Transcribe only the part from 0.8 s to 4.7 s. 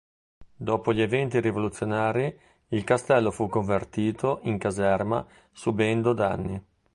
gli eventi rivoluzionari il castello fu convertito in